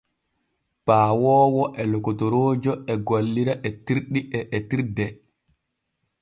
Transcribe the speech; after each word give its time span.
Paawoowo 0.89 1.63
e 1.81 1.83
lokotoroojo 1.91 2.73
e 2.93 2.95
gollira 3.07 3.53
etirɗi 3.67 4.19
e 4.37 4.39
etirde. 4.57 5.05